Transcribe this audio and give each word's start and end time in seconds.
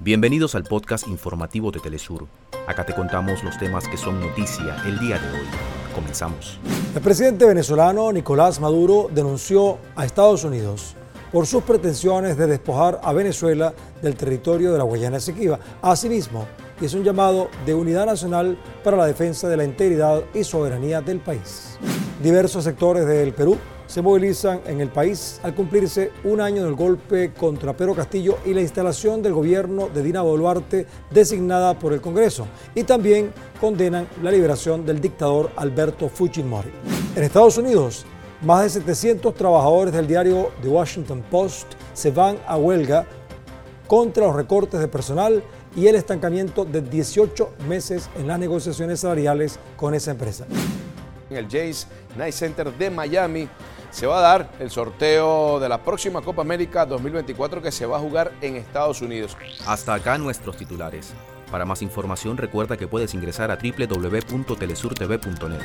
Bienvenidos 0.00 0.54
al 0.54 0.64
podcast 0.64 1.06
informativo 1.08 1.70
de 1.70 1.78
Telesur. 1.78 2.26
Acá 2.66 2.84
te 2.84 2.94
contamos 2.94 3.42
los 3.44 3.56
temas 3.58 3.88
que 3.88 3.96
son 3.96 4.20
noticia 4.20 4.76
el 4.86 4.98
día 4.98 5.18
de 5.18 5.30
hoy. 5.30 5.46
Comenzamos. 5.94 6.58
El 6.94 7.00
presidente 7.00 7.46
venezolano 7.46 8.12
Nicolás 8.12 8.60
Maduro 8.60 9.08
denunció 9.12 9.78
a 9.94 10.04
Estados 10.04 10.44
Unidos 10.44 10.96
por 11.32 11.46
sus 11.46 11.62
pretensiones 11.62 12.36
de 12.36 12.46
despojar 12.46 13.00
a 13.02 13.12
Venezuela 13.12 13.72
del 14.02 14.16
territorio 14.16 14.72
de 14.72 14.78
la 14.78 14.84
Guayana 14.84 15.18
Esequiba. 15.18 15.58
Asimismo, 15.80 16.46
hizo 16.80 16.98
un 16.98 17.04
llamado 17.04 17.48
de 17.64 17.74
unidad 17.74 18.06
nacional 18.06 18.58
para 18.82 18.96
la 18.96 19.06
defensa 19.06 19.48
de 19.48 19.56
la 19.56 19.64
integridad 19.64 20.24
y 20.34 20.44
soberanía 20.44 21.00
del 21.00 21.20
país. 21.20 21.78
Diversos 22.24 22.64
sectores 22.64 23.06
del 23.06 23.34
Perú 23.34 23.58
se 23.86 24.00
movilizan 24.00 24.62
en 24.64 24.80
el 24.80 24.88
país 24.88 25.38
al 25.42 25.54
cumplirse 25.54 26.10
un 26.24 26.40
año 26.40 26.64
del 26.64 26.74
golpe 26.74 27.34
contra 27.34 27.76
Pedro 27.76 27.94
Castillo 27.94 28.38
y 28.46 28.54
la 28.54 28.62
instalación 28.62 29.20
del 29.22 29.34
gobierno 29.34 29.90
de 29.90 30.02
Dina 30.02 30.22
Boluarte 30.22 30.86
designada 31.10 31.78
por 31.78 31.92
el 31.92 32.00
Congreso 32.00 32.46
y 32.74 32.84
también 32.84 33.30
condenan 33.60 34.08
la 34.22 34.30
liberación 34.30 34.86
del 34.86 35.02
dictador 35.02 35.50
Alberto 35.56 36.08
Fujimori. 36.08 36.70
En 37.14 37.24
Estados 37.24 37.58
Unidos, 37.58 38.06
más 38.40 38.62
de 38.62 38.70
700 38.80 39.34
trabajadores 39.34 39.92
del 39.92 40.06
diario 40.06 40.50
The 40.62 40.68
Washington 40.68 41.22
Post 41.30 41.74
se 41.92 42.10
van 42.10 42.38
a 42.46 42.56
huelga 42.56 43.04
contra 43.86 44.28
los 44.28 44.34
recortes 44.34 44.80
de 44.80 44.88
personal 44.88 45.42
y 45.76 45.88
el 45.88 45.96
estancamiento 45.96 46.64
de 46.64 46.80
18 46.80 47.50
meses 47.68 48.08
en 48.16 48.28
las 48.28 48.38
negociaciones 48.38 49.00
salariales 49.00 49.58
con 49.76 49.92
esa 49.92 50.12
empresa. 50.12 50.46
En 51.30 51.36
el 51.36 51.48
Jays 51.48 51.86
Night 52.16 52.34
Center 52.34 52.72
de 52.72 52.90
Miami 52.90 53.48
se 53.90 54.06
va 54.06 54.18
a 54.18 54.22
dar 54.22 54.50
el 54.58 54.70
sorteo 54.70 55.60
de 55.60 55.68
la 55.68 55.80
próxima 55.82 56.20
Copa 56.20 56.42
América 56.42 56.84
2024 56.84 57.62
que 57.62 57.70
se 57.70 57.86
va 57.86 57.98
a 57.98 58.00
jugar 58.00 58.32
en 58.40 58.56
Estados 58.56 59.00
Unidos. 59.02 59.36
Hasta 59.66 59.94
acá 59.94 60.18
nuestros 60.18 60.56
titulares. 60.56 61.14
Para 61.50 61.64
más 61.64 61.82
información 61.82 62.36
recuerda 62.36 62.76
que 62.76 62.88
puedes 62.88 63.14
ingresar 63.14 63.52
a 63.52 63.56
www.telesurtv.net. 63.56 65.60